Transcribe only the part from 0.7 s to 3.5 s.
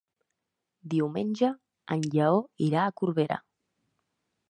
Diumenge en Lleó irà a Corbera.